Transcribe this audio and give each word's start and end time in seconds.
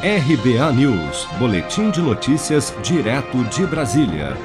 RBA 0.00 0.72
News, 0.74 1.26
Boletim 1.40 1.90
de 1.90 2.00
Notícias, 2.00 2.72
direto 2.84 3.42
de 3.46 3.66
Brasília. 3.66 4.36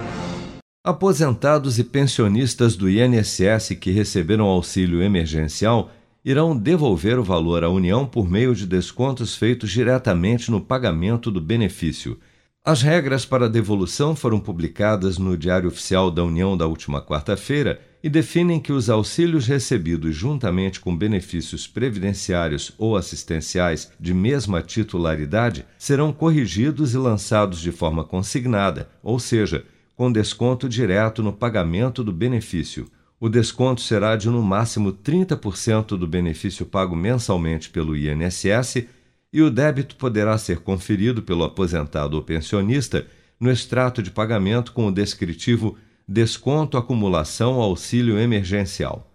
Aposentados 0.83 1.77
e 1.77 1.83
pensionistas 1.83 2.75
do 2.75 2.89
INSS 2.89 3.75
que 3.79 3.91
receberam 3.91 4.45
auxílio 4.45 5.03
emergencial 5.03 5.91
irão 6.25 6.57
devolver 6.57 7.19
o 7.19 7.23
valor 7.23 7.63
à 7.63 7.69
União 7.69 8.03
por 8.03 8.27
meio 8.27 8.55
de 8.55 8.65
descontos 8.65 9.35
feitos 9.35 9.69
diretamente 9.69 10.49
no 10.49 10.59
pagamento 10.59 11.29
do 11.29 11.39
benefício. 11.39 12.19
As 12.65 12.81
regras 12.81 13.23
para 13.23 13.45
a 13.45 13.49
devolução 13.49 14.15
foram 14.15 14.39
publicadas 14.39 15.19
no 15.19 15.37
Diário 15.37 15.67
Oficial 15.67 16.09
da 16.09 16.23
União 16.23 16.57
da 16.57 16.65
última 16.65 16.99
quarta-feira 16.99 17.79
e 18.03 18.09
definem 18.09 18.59
que 18.59 18.73
os 18.73 18.89
auxílios 18.89 19.47
recebidos 19.47 20.13
juntamente 20.13 20.77
com 20.81 20.95
benefícios 20.95 21.65
previdenciários 21.65 22.73
ou 22.77 22.97
assistenciais 22.97 23.89
de 23.97 24.13
mesma 24.13 24.61
titularidade 24.61 25.65
serão 25.77 26.11
corrigidos 26.11 26.93
e 26.93 26.97
lançados 26.97 27.61
de 27.61 27.71
forma 27.71 28.03
consignada, 28.03 28.89
ou 29.01 29.17
seja, 29.19 29.65
com 29.95 30.11
desconto 30.11 30.67
direto 30.67 31.23
no 31.23 31.31
pagamento 31.31 32.03
do 32.03 32.11
benefício. 32.11 32.87
O 33.21 33.29
desconto 33.29 33.79
será 33.79 34.17
de 34.17 34.29
no 34.29 34.43
máximo 34.43 34.91
30% 34.91 35.97
do 35.97 36.05
benefício 36.05 36.65
pago 36.65 36.93
mensalmente 36.93 37.69
pelo 37.69 37.95
INSS 37.95 38.85
e 39.31 39.41
o 39.41 39.49
débito 39.49 39.95
poderá 39.95 40.37
ser 40.37 40.59
conferido 40.59 41.21
pelo 41.21 41.45
aposentado 41.45 42.17
ou 42.17 42.21
pensionista 42.21 43.07
no 43.39 43.49
extrato 43.49 44.03
de 44.03 44.11
pagamento 44.11 44.73
com 44.73 44.87
o 44.87 44.91
descritivo 44.91 45.77
desconto 46.07 46.77
acumulação 46.77 47.61
auxílio 47.61 48.19
emergencial. 48.19 49.07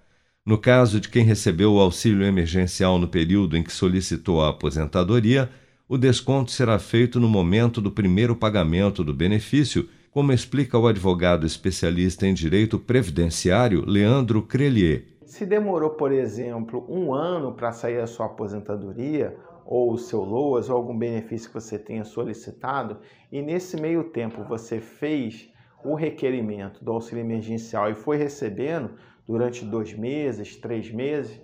No 0.44 0.56
caso 0.56 1.00
de 1.00 1.08
quem 1.08 1.24
recebeu 1.24 1.74
o 1.74 1.80
auxílio 1.80 2.24
emergencial 2.24 2.98
no 2.98 3.06
período 3.06 3.56
em 3.56 3.62
que 3.62 3.72
solicitou 3.72 4.42
a 4.42 4.48
aposentadoria, 4.48 5.50
o 5.88 5.98
desconto 5.98 6.50
será 6.50 6.78
feito 6.78 7.20
no 7.20 7.28
momento 7.28 7.80
do 7.80 7.90
primeiro 7.90 8.34
pagamento 8.34 9.04
do 9.04 9.12
benefício, 9.12 9.88
como 10.10 10.32
explica 10.32 10.78
o 10.78 10.86
advogado 10.86 11.46
especialista 11.46 12.26
em 12.26 12.32
direito 12.32 12.78
previdenciário 12.78 13.84
Leandro 13.86 14.42
Crelier. 14.42 15.04
Se 15.26 15.44
demorou, 15.44 15.90
por 15.90 16.10
exemplo, 16.10 16.86
um 16.88 17.12
ano 17.12 17.52
para 17.52 17.72
sair 17.72 18.00
a 18.00 18.06
sua 18.06 18.26
aposentadoria, 18.26 19.36
ou 19.70 19.92
o 19.92 19.98
seu 19.98 20.24
LOAS 20.24 20.70
ou 20.70 20.76
algum 20.78 20.96
benefício 20.96 21.48
que 21.48 21.54
você 21.54 21.78
tenha 21.78 22.02
solicitado 22.02 22.96
e 23.30 23.42
nesse 23.42 23.78
meio 23.78 24.04
tempo 24.04 24.42
você 24.44 24.80
fez 24.80 25.50
o 25.84 25.94
requerimento 25.94 26.84
do 26.84 26.92
auxílio 26.92 27.22
emergencial 27.22 27.90
e 27.90 27.94
foi 27.94 28.16
recebendo 28.16 28.92
durante 29.26 29.64
dois 29.64 29.92
meses, 29.92 30.56
três 30.56 30.90
meses, 30.90 31.40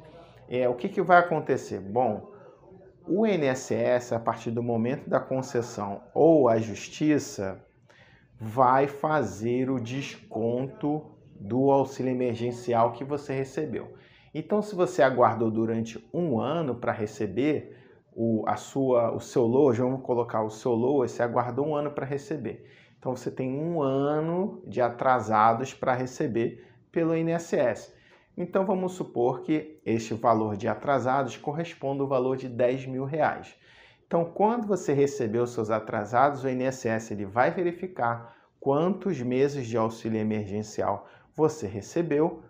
é, 0.48 0.68
o 0.68 0.74
que, 0.74 0.88
que 0.88 1.02
vai 1.02 1.18
acontecer? 1.18 1.80
Bom, 1.80 2.32
o 3.06 3.26
INSS, 3.26 4.12
a 4.12 4.18
partir 4.18 4.50
do 4.50 4.62
momento 4.62 5.08
da 5.08 5.20
concessão 5.20 6.02
ou 6.14 6.48
a 6.48 6.58
justiça, 6.58 7.62
vai 8.40 8.86
fazer 8.86 9.70
o 9.70 9.78
desconto 9.78 11.02
do 11.38 11.70
auxílio 11.70 12.10
emergencial 12.10 12.92
que 12.92 13.04
você 13.04 13.34
recebeu. 13.34 13.94
Então, 14.34 14.62
se 14.62 14.74
você 14.74 15.02
aguardou 15.02 15.50
durante 15.50 16.04
um 16.12 16.40
ano 16.40 16.74
para 16.74 16.92
receber, 16.92 17.76
o, 18.14 18.44
a 18.46 18.56
sua, 18.56 19.12
o 19.12 19.20
seu 19.20 19.44
LOAS, 19.44 19.78
vamos 19.78 20.02
colocar 20.02 20.42
o 20.42 20.50
seu 20.50 20.72
LOAS, 20.72 21.12
você 21.12 21.22
aguardou 21.22 21.66
um 21.66 21.74
ano 21.74 21.90
para 21.90 22.06
receber. 22.06 22.64
Então 23.04 23.14
você 23.14 23.30
tem 23.30 23.60
um 23.60 23.82
ano 23.82 24.62
de 24.66 24.80
atrasados 24.80 25.74
para 25.74 25.92
receber 25.92 26.66
pelo 26.90 27.14
INSS. 27.14 27.94
Então 28.34 28.64
vamos 28.64 28.92
supor 28.92 29.42
que 29.42 29.78
este 29.84 30.14
valor 30.14 30.56
de 30.56 30.66
atrasados 30.66 31.36
corresponda 31.36 32.02
ao 32.02 32.08
valor 32.08 32.38
de 32.38 32.48
10 32.48 32.86
mil 32.86 33.04
reais. 33.04 33.54
Então, 34.06 34.24
quando 34.24 34.66
você 34.66 34.94
recebeu 34.94 35.46
seus 35.46 35.68
atrasados, 35.68 36.44
o 36.44 36.48
INSS 36.48 37.10
ele 37.10 37.26
vai 37.26 37.50
verificar 37.50 38.34
quantos 38.58 39.20
meses 39.20 39.66
de 39.66 39.76
auxílio 39.76 40.18
emergencial 40.18 41.06
você 41.34 41.66
recebeu, 41.66 42.42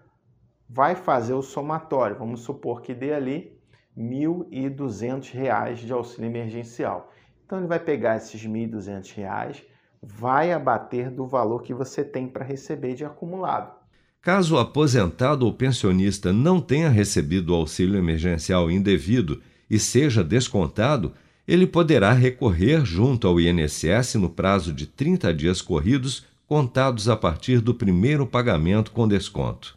vai 0.71 0.95
fazer 0.95 1.35
o 1.35 1.43
somatório. 1.43 2.17
Vamos 2.17 2.43
supor 2.43 2.81
que 2.81 2.95
dê 2.95 3.13
ali 3.13 3.61
R$ 3.97 4.05
1.200 4.05 5.75
de 5.75 5.93
auxílio 5.93 6.31
emergencial. 6.31 7.11
Então 7.45 7.59
ele 7.59 7.67
vai 7.67 7.81
pegar 7.81 8.19
esses 8.19 8.41
R$ 8.41 8.49
1.200, 8.49 9.74
vai 10.05 10.53
abater 10.53 11.11
do 11.11 11.27
valor 11.27 11.63
que 11.63 11.73
você 11.73 12.05
tem 12.05 12.29
para 12.29 12.45
receber 12.45 12.95
de 12.95 13.05
acumulado. 13.05 13.73
Caso 14.21 14.57
o 14.57 14.59
aposentado 14.59 15.45
ou 15.45 15.53
pensionista 15.53 16.33
não 16.33 16.61
tenha 16.61 16.89
recebido 16.89 17.51
o 17.51 17.55
auxílio 17.55 17.99
emergencial 17.99 18.71
indevido 18.71 19.41
e 19.69 19.79
seja 19.79 20.25
descontado, 20.25 21.13
ele 21.47 21.67
poderá 21.67 22.13
recorrer 22.13 22.85
junto 22.85 23.29
ao 23.29 23.39
INSS 23.39 24.15
no 24.15 24.31
prazo 24.31 24.73
de 24.73 24.87
30 24.87 25.33
dias 25.35 25.61
corridos, 25.61 26.25
contados 26.47 27.09
a 27.09 27.17
partir 27.17 27.61
do 27.61 27.75
primeiro 27.75 28.27
pagamento 28.27 28.93
com 28.93 29.07
desconto. 29.07 29.77